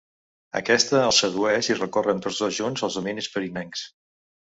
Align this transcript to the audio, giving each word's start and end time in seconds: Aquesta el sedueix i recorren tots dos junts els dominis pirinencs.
Aquesta 0.59 1.01
el 1.09 1.13
sedueix 1.17 1.71
i 1.73 1.77
recorren 1.81 2.25
tots 2.27 2.43
dos 2.47 2.59
junts 2.63 2.89
els 2.91 3.01
dominis 3.01 3.33
pirinencs. 3.37 3.89